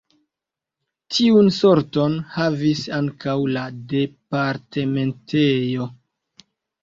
[1.15, 5.89] Tiun sorton havis ankaŭ la departementejo.